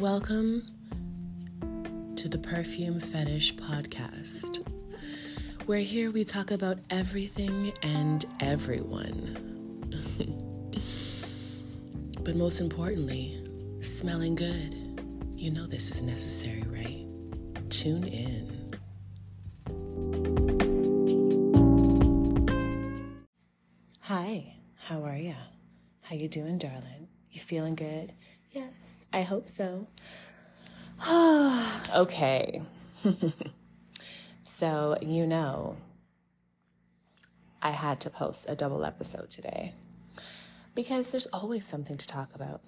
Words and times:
Welcome 0.00 0.64
to 2.14 2.28
the 2.28 2.38
Perfume 2.38 3.00
Fetish 3.00 3.56
Podcast, 3.56 4.64
where 5.66 5.80
here 5.80 6.12
we 6.12 6.22
talk 6.22 6.52
about 6.52 6.78
everything 6.88 7.72
and 7.82 8.24
everyone. 8.38 9.90
but 12.22 12.36
most 12.36 12.60
importantly, 12.60 13.42
smelling 13.80 14.36
good. 14.36 14.76
You 15.36 15.50
know 15.50 15.66
this 15.66 15.90
is 15.90 16.04
necessary, 16.04 16.62
right? 16.68 17.04
Tune 17.68 18.06
in. 18.06 18.76
Hi, 24.02 24.54
how 24.76 25.02
are 25.02 25.16
ya? 25.16 25.34
How 26.02 26.14
you 26.14 26.28
doing, 26.28 26.58
darling? 26.58 27.08
You 27.32 27.40
feeling 27.40 27.74
good? 27.74 28.12
Yes, 28.52 29.08
I 29.12 29.22
hope 29.22 29.48
so. 29.48 29.86
okay. 31.96 32.62
so, 34.44 34.96
you 35.00 35.26
know, 35.26 35.76
I 37.62 37.70
had 37.70 38.00
to 38.00 38.10
post 38.10 38.46
a 38.48 38.54
double 38.54 38.84
episode 38.84 39.30
today 39.30 39.74
because 40.74 41.10
there's 41.10 41.26
always 41.26 41.66
something 41.66 41.96
to 41.96 42.06
talk 42.06 42.34
about. 42.34 42.62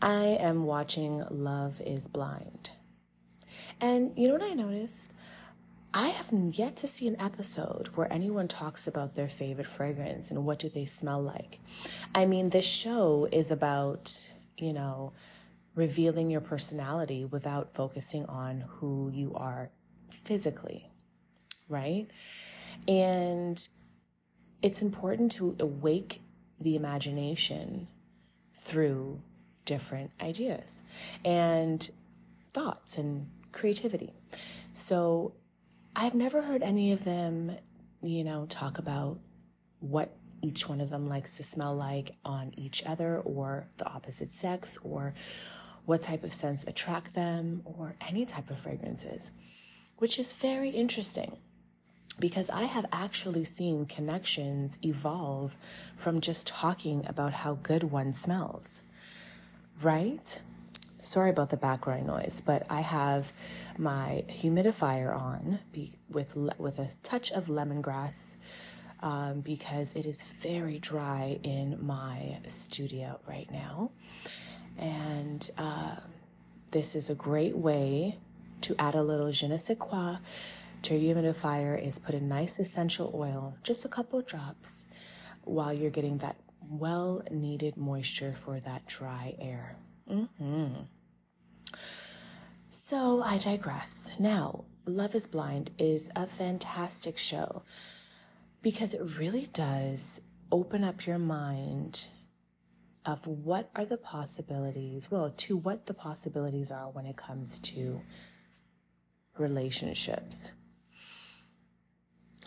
I 0.00 0.36
am 0.40 0.64
watching 0.64 1.24
Love 1.30 1.80
is 1.84 2.08
Blind. 2.08 2.70
And 3.80 4.12
you 4.16 4.28
know 4.28 4.34
what 4.34 4.50
I 4.50 4.54
noticed? 4.54 5.12
I 5.94 6.08
have 6.08 6.28
yet 6.32 6.76
to 6.78 6.86
see 6.86 7.08
an 7.08 7.20
episode 7.20 7.88
where 7.94 8.12
anyone 8.12 8.46
talks 8.46 8.86
about 8.86 9.14
their 9.14 9.28
favorite 9.28 9.66
fragrance 9.66 10.30
and 10.30 10.44
what 10.44 10.58
do 10.58 10.68
they 10.68 10.84
smell 10.84 11.20
like. 11.20 11.58
I 12.14 12.26
mean, 12.26 12.50
this 12.50 12.70
show 12.70 13.26
is 13.32 13.50
about, 13.50 14.30
you 14.58 14.72
know, 14.72 15.12
revealing 15.74 16.30
your 16.30 16.40
personality 16.40 17.24
without 17.24 17.70
focusing 17.70 18.26
on 18.26 18.64
who 18.66 19.10
you 19.12 19.34
are 19.34 19.70
physically, 20.10 20.90
right? 21.68 22.06
And 22.86 23.58
it's 24.62 24.82
important 24.82 25.30
to 25.32 25.56
awake 25.60 26.20
the 26.60 26.74
imagination 26.74 27.86
through 28.54 29.22
different 29.64 30.10
ideas 30.20 30.82
and 31.24 31.88
thoughts 32.50 32.98
and 32.98 33.28
creativity. 33.52 34.14
So 34.72 35.34
I've 35.94 36.14
never 36.14 36.42
heard 36.42 36.62
any 36.62 36.92
of 36.92 37.04
them, 37.04 37.52
you 38.02 38.24
know, 38.24 38.46
talk 38.46 38.78
about 38.78 39.18
what 39.80 40.16
each 40.42 40.68
one 40.68 40.80
of 40.80 40.90
them 40.90 41.08
likes 41.08 41.36
to 41.36 41.42
smell 41.42 41.74
like 41.74 42.12
on 42.24 42.52
each 42.56 42.84
other 42.86 43.18
or 43.18 43.66
the 43.76 43.86
opposite 43.86 44.32
sex 44.32 44.78
or 44.82 45.14
what 45.84 46.02
type 46.02 46.22
of 46.22 46.32
scents 46.32 46.64
attract 46.66 47.14
them 47.14 47.62
or 47.64 47.96
any 48.06 48.26
type 48.26 48.50
of 48.50 48.58
fragrances, 48.58 49.32
which 49.96 50.18
is 50.18 50.32
very 50.32 50.70
interesting 50.70 51.38
because 52.20 52.50
I 52.50 52.64
have 52.64 52.86
actually 52.92 53.44
seen 53.44 53.86
connections 53.86 54.78
evolve 54.84 55.56
from 55.96 56.20
just 56.20 56.46
talking 56.46 57.04
about 57.06 57.32
how 57.32 57.54
good 57.54 57.84
one 57.84 58.12
smells, 58.12 58.82
right? 59.80 60.40
Sorry 61.00 61.30
about 61.30 61.50
the 61.50 61.56
background 61.56 62.06
noise, 62.06 62.42
but 62.44 62.66
I 62.68 62.80
have 62.80 63.32
my 63.78 64.24
humidifier 64.28 65.16
on 65.16 65.60
with 66.10 66.36
with 66.58 66.78
a 66.78 66.90
touch 67.02 67.30
of 67.30 67.46
lemongrass 67.46 68.36
um, 69.00 69.40
because 69.40 69.94
it 69.94 70.06
is 70.06 70.22
very 70.42 70.78
dry 70.78 71.38
in 71.42 71.78
my 71.84 72.38
studio 72.46 73.20
right 73.26 73.50
now, 73.50 73.92
and 74.78 75.50
uh, 75.58 75.96
this 76.72 76.94
is 76.94 77.10
a 77.10 77.14
great 77.14 77.56
way 77.56 78.18
to 78.62 78.74
add 78.78 78.94
a 78.94 79.02
little 79.02 79.30
je 79.32 79.48
ne 79.48 79.56
sais 79.56 79.76
quoi 79.78 80.18
to 80.82 80.96
your 80.96 81.14
humidifier. 81.14 81.80
Is 81.80 81.98
put 81.98 82.14
a 82.14 82.20
nice 82.20 82.58
essential 82.58 83.10
oil, 83.14 83.54
just 83.62 83.84
a 83.84 83.88
couple 83.88 84.20
drops, 84.22 84.86
while 85.44 85.72
you're 85.72 85.90
getting 85.90 86.18
that 86.18 86.36
well 86.68 87.22
needed 87.30 87.76
moisture 87.76 88.32
for 88.32 88.60
that 88.60 88.86
dry 88.86 89.34
air. 89.40 89.76
Mm-hmm. 90.10 90.82
So 92.68 93.22
I 93.22 93.38
digress. 93.38 94.16
Now, 94.20 94.64
Love 94.84 95.14
is 95.14 95.26
Blind 95.26 95.70
is 95.78 96.10
a 96.14 96.26
fantastic 96.26 97.16
show 97.16 97.62
because 98.62 98.94
it 98.94 99.18
really 99.18 99.46
does 99.52 100.20
open 100.50 100.82
up 100.82 101.06
your 101.06 101.18
mind 101.18 102.08
of 103.06 103.26
what 103.26 103.70
are 103.74 103.86
the 103.86 103.96
possibilities, 103.96 105.10
well, 105.10 105.30
to 105.36 105.56
what 105.56 105.86
the 105.86 105.94
possibilities 105.94 106.70
are 106.70 106.90
when 106.90 107.06
it 107.06 107.16
comes 107.16 107.58
to 107.60 108.00
relationships. 109.38 110.52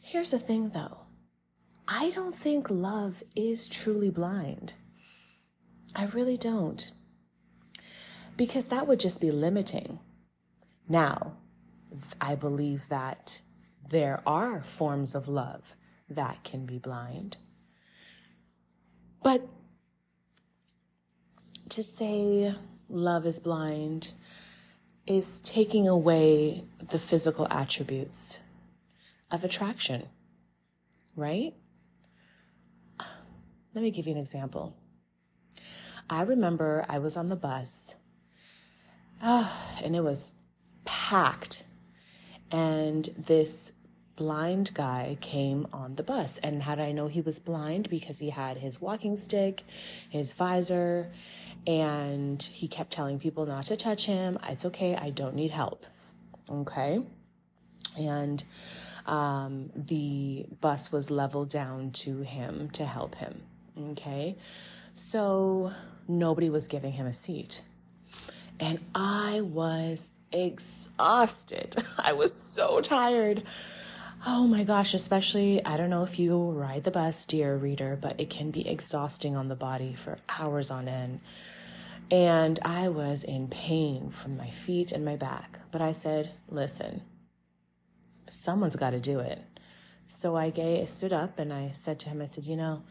Here's 0.00 0.30
the 0.30 0.38
thing 0.38 0.70
though. 0.70 0.98
I 1.88 2.10
don't 2.10 2.34
think 2.34 2.70
love 2.70 3.22
is 3.36 3.68
truly 3.68 4.10
blind. 4.10 4.74
I 5.94 6.06
really 6.06 6.36
don't 6.36 6.90
because 8.36 8.68
that 8.68 8.86
would 8.86 9.00
just 9.00 9.20
be 9.20 9.30
limiting. 9.30 9.98
Now, 10.88 11.32
I 12.20 12.34
believe 12.34 12.88
that 12.88 13.40
there 13.88 14.20
are 14.26 14.60
forms 14.62 15.14
of 15.14 15.28
love 15.28 15.76
that 16.08 16.44
can 16.44 16.66
be 16.66 16.78
blind. 16.78 17.36
But 19.22 19.46
to 21.70 21.82
say 21.82 22.54
love 22.88 23.26
is 23.26 23.40
blind 23.40 24.12
is 25.06 25.40
taking 25.40 25.88
away 25.88 26.64
the 26.80 26.98
physical 26.98 27.46
attributes 27.50 28.40
of 29.30 29.44
attraction, 29.44 30.08
right? 31.14 31.52
Let 33.74 33.82
me 33.82 33.90
give 33.90 34.06
you 34.06 34.12
an 34.12 34.18
example. 34.18 34.76
I 36.08 36.22
remember 36.22 36.86
I 36.88 36.98
was 36.98 37.16
on 37.16 37.28
the 37.28 37.36
bus 37.36 37.96
Oh, 39.22 39.78
and 39.82 39.96
it 39.96 40.02
was 40.02 40.34
packed. 40.84 41.64
And 42.50 43.08
this 43.18 43.72
blind 44.16 44.72
guy 44.74 45.16
came 45.20 45.66
on 45.72 45.96
the 45.96 46.02
bus. 46.02 46.38
And 46.38 46.62
how 46.62 46.74
did 46.74 46.84
I 46.84 46.92
know 46.92 47.08
he 47.08 47.20
was 47.20 47.38
blind? 47.38 47.88
Because 47.88 48.18
he 48.18 48.30
had 48.30 48.58
his 48.58 48.80
walking 48.80 49.16
stick, 49.16 49.62
his 50.08 50.32
visor, 50.32 51.12
and 51.66 52.42
he 52.42 52.68
kept 52.68 52.90
telling 52.90 53.18
people 53.18 53.46
not 53.46 53.64
to 53.64 53.76
touch 53.76 54.06
him. 54.06 54.38
It's 54.48 54.64
okay, 54.64 54.96
I 54.96 55.10
don't 55.10 55.34
need 55.34 55.50
help. 55.50 55.86
Okay. 56.50 57.04
And 57.98 58.44
um, 59.06 59.70
the 59.74 60.46
bus 60.60 60.90
was 60.90 61.10
leveled 61.10 61.50
down 61.50 61.90
to 61.92 62.20
him 62.22 62.70
to 62.70 62.84
help 62.84 63.16
him. 63.16 63.42
Okay. 63.90 64.36
So 64.92 65.72
nobody 66.08 66.48
was 66.48 66.68
giving 66.68 66.92
him 66.92 67.06
a 67.06 67.12
seat 67.12 67.62
and 68.58 68.80
I 68.94 69.40
was 69.42 70.12
exhausted. 70.32 71.76
I 71.98 72.12
was 72.12 72.32
so 72.32 72.80
tired. 72.80 73.42
Oh 74.24 74.46
my 74.46 74.64
gosh, 74.64 74.94
especially, 74.94 75.64
I 75.64 75.76
don't 75.76 75.90
know 75.90 76.02
if 76.02 76.18
you 76.18 76.50
ride 76.50 76.84
the 76.84 76.90
bus, 76.90 77.26
dear 77.26 77.56
reader, 77.56 77.98
but 78.00 78.18
it 78.18 78.30
can 78.30 78.50
be 78.50 78.66
exhausting 78.66 79.36
on 79.36 79.48
the 79.48 79.54
body 79.54 79.94
for 79.94 80.18
hours 80.38 80.70
on 80.70 80.88
end. 80.88 81.20
And 82.10 82.58
I 82.64 82.88
was 82.88 83.24
in 83.24 83.48
pain 83.48 84.10
from 84.10 84.36
my 84.36 84.50
feet 84.50 84.92
and 84.92 85.04
my 85.04 85.16
back. 85.16 85.60
But 85.70 85.82
I 85.82 85.92
said, 85.92 86.32
listen, 86.48 87.02
someone's 88.28 88.76
got 88.76 88.90
to 88.90 89.00
do 89.00 89.20
it. 89.20 89.44
So 90.06 90.36
I 90.36 90.50
stood 90.86 91.12
up 91.12 91.38
and 91.38 91.52
I 91.52 91.70
said 91.72 91.98
to 92.00 92.08
him, 92.08 92.22
I 92.22 92.26
said, 92.26 92.44
you 92.44 92.56
know, 92.56 92.84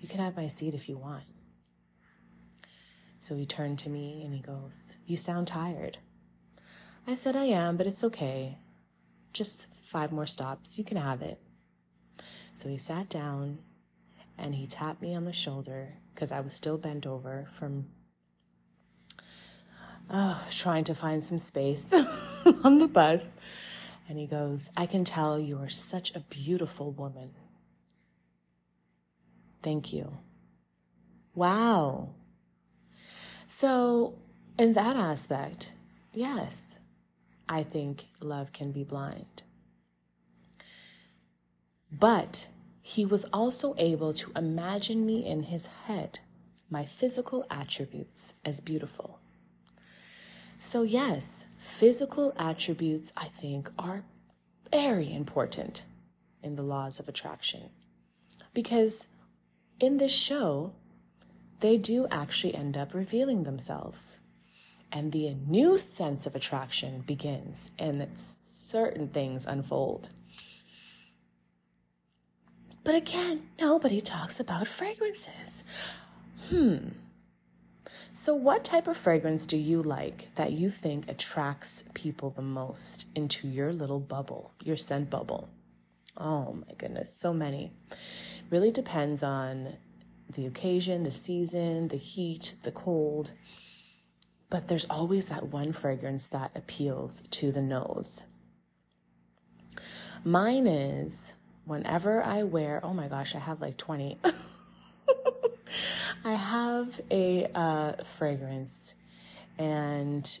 you 0.00 0.08
can 0.08 0.20
have 0.20 0.36
my 0.36 0.46
seat 0.46 0.74
if 0.74 0.88
you 0.88 0.96
want. 0.96 1.24
So 3.20 3.36
he 3.36 3.44
turned 3.44 3.78
to 3.80 3.90
me 3.90 4.22
and 4.24 4.34
he 4.34 4.40
goes, 4.40 4.96
You 5.06 5.16
sound 5.16 5.46
tired. 5.46 5.98
I 7.06 7.14
said, 7.14 7.36
I 7.36 7.44
am, 7.44 7.76
but 7.76 7.86
it's 7.86 8.02
okay. 8.02 8.56
Just 9.32 9.72
five 9.72 10.12
more 10.12 10.26
stops. 10.26 10.78
You 10.78 10.84
can 10.84 10.96
have 10.96 11.22
it. 11.22 11.40
So 12.54 12.68
he 12.68 12.78
sat 12.78 13.08
down 13.08 13.58
and 14.36 14.54
he 14.54 14.66
tapped 14.66 15.00
me 15.00 15.14
on 15.14 15.24
the 15.24 15.32
shoulder 15.32 15.94
because 16.14 16.32
I 16.32 16.40
was 16.40 16.52
still 16.52 16.78
bent 16.78 17.06
over 17.06 17.48
from 17.52 17.86
oh, 20.10 20.46
trying 20.50 20.84
to 20.84 20.94
find 20.94 21.22
some 21.22 21.38
space 21.38 21.92
on 22.64 22.78
the 22.78 22.88
bus. 22.88 23.36
And 24.08 24.18
he 24.18 24.26
goes, 24.26 24.70
I 24.76 24.86
can 24.86 25.04
tell 25.04 25.38
you 25.38 25.58
are 25.58 25.68
such 25.68 26.14
a 26.14 26.20
beautiful 26.20 26.90
woman. 26.90 27.30
Thank 29.62 29.92
you. 29.92 30.18
Wow. 31.34 32.14
So, 33.46 34.18
in 34.58 34.72
that 34.72 34.96
aspect, 34.96 35.74
yes, 36.12 36.79
I 37.50 37.64
think 37.64 38.06
love 38.20 38.52
can 38.52 38.70
be 38.70 38.84
blind. 38.84 39.42
But 41.90 42.46
he 42.80 43.04
was 43.04 43.24
also 43.32 43.74
able 43.76 44.12
to 44.14 44.30
imagine 44.36 45.04
me 45.04 45.26
in 45.26 45.42
his 45.42 45.66
head, 45.86 46.20
my 46.70 46.84
physical 46.84 47.44
attributes, 47.50 48.34
as 48.44 48.60
beautiful. 48.60 49.18
So, 50.58 50.82
yes, 50.82 51.46
physical 51.58 52.32
attributes, 52.38 53.12
I 53.16 53.24
think, 53.24 53.68
are 53.76 54.04
very 54.70 55.12
important 55.12 55.84
in 56.44 56.54
the 56.54 56.62
laws 56.62 57.00
of 57.00 57.08
attraction. 57.08 57.70
Because 58.54 59.08
in 59.80 59.96
this 59.96 60.16
show, 60.16 60.74
they 61.58 61.76
do 61.76 62.06
actually 62.12 62.54
end 62.54 62.76
up 62.76 62.94
revealing 62.94 63.42
themselves. 63.42 64.18
And 64.92 65.12
the 65.12 65.34
new 65.46 65.78
sense 65.78 66.26
of 66.26 66.34
attraction 66.34 67.02
begins, 67.06 67.72
and 67.78 68.06
certain 68.18 69.08
things 69.08 69.46
unfold. 69.46 70.10
But 72.82 72.94
again, 72.94 73.42
nobody 73.60 74.00
talks 74.00 74.40
about 74.40 74.66
fragrances. 74.66 75.64
Hmm. 76.48 76.88
So, 78.12 78.34
what 78.34 78.64
type 78.64 78.88
of 78.88 78.96
fragrance 78.96 79.46
do 79.46 79.56
you 79.56 79.80
like 79.80 80.34
that 80.34 80.52
you 80.52 80.68
think 80.68 81.08
attracts 81.08 81.84
people 81.94 82.30
the 82.30 82.42
most 82.42 83.06
into 83.14 83.46
your 83.46 83.72
little 83.72 84.00
bubble, 84.00 84.54
your 84.64 84.76
scent 84.76 85.10
bubble? 85.10 85.48
Oh 86.16 86.54
my 86.54 86.74
goodness, 86.76 87.14
so 87.14 87.32
many. 87.32 87.72
Really 88.50 88.72
depends 88.72 89.22
on 89.22 89.76
the 90.28 90.44
occasion, 90.44 91.04
the 91.04 91.12
season, 91.12 91.88
the 91.88 91.96
heat, 91.96 92.56
the 92.64 92.72
cold. 92.72 93.30
But 94.50 94.68
there's 94.68 94.86
always 94.90 95.28
that 95.28 95.46
one 95.46 95.72
fragrance 95.72 96.26
that 96.28 96.56
appeals 96.56 97.22
to 97.30 97.52
the 97.52 97.62
nose. 97.62 98.26
Mine 100.24 100.66
is 100.66 101.34
whenever 101.64 102.22
I 102.22 102.42
wear, 102.42 102.80
oh 102.82 102.92
my 102.92 103.06
gosh, 103.06 103.34
I 103.34 103.38
have 103.38 103.60
like 103.60 103.76
20. 103.76 104.18
I 106.24 106.32
have 106.32 107.00
a 107.10 107.46
uh, 107.54 107.92
fragrance, 108.02 108.96
and 109.56 110.38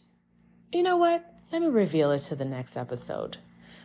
you 0.72 0.82
know 0.82 0.96
what? 0.96 1.24
Let 1.52 1.62
me 1.62 1.68
reveal 1.68 2.10
it 2.10 2.18
to 2.20 2.36
the 2.36 2.44
next 2.44 2.76
episode. 2.76 3.38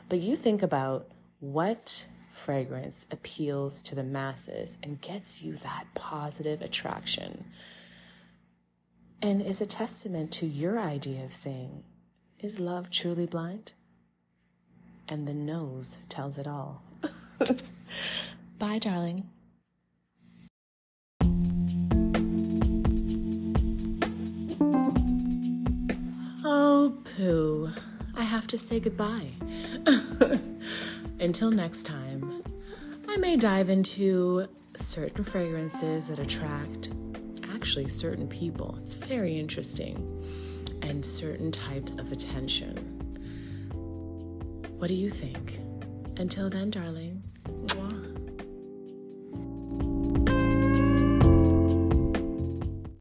But 0.09 0.19
you 0.19 0.35
think 0.35 0.61
about 0.61 1.07
what 1.39 2.07
fragrance 2.29 3.05
appeals 3.11 3.81
to 3.83 3.95
the 3.95 4.03
masses 4.03 4.77
and 4.83 4.99
gets 4.99 5.41
you 5.41 5.55
that 5.55 5.85
positive 5.95 6.61
attraction 6.61 7.45
and 9.21 9.41
is 9.41 9.61
a 9.61 9.65
testament 9.65 10.31
to 10.33 10.45
your 10.45 10.79
idea 10.79 11.23
of 11.23 11.33
saying, 11.33 11.83
Is 12.39 12.59
love 12.59 12.89
truly 12.89 13.25
blind? 13.25 13.73
And 15.07 15.27
the 15.27 15.33
nose 15.33 15.99
tells 16.09 16.37
it 16.37 16.47
all. 16.47 16.83
Bye, 18.59 18.79
darling. 18.79 19.29
Oh, 26.43 26.97
poo. 27.15 27.69
I 28.15 28.23
have 28.23 28.47
to 28.47 28.57
say 28.57 28.79
goodbye. 28.79 29.31
Until 31.19 31.51
next 31.51 31.83
time, 31.83 32.43
I 33.07 33.17
may 33.17 33.35
dive 33.35 33.69
into 33.69 34.47
certain 34.75 35.23
fragrances 35.23 36.09
that 36.09 36.19
attract 36.19 36.91
actually 37.65 37.87
certain 37.87 38.27
people. 38.27 38.77
It's 38.83 38.93
very 38.93 39.39
interesting. 39.39 39.95
And 40.83 41.03
certain 41.03 41.49
types 41.49 41.97
of 41.97 42.11
attention. 42.11 42.77
What 44.77 44.87
do 44.87 44.93
you 44.93 45.09
think? 45.09 45.57
Until 46.15 46.47
then, 46.47 46.69
darling. 46.69 47.14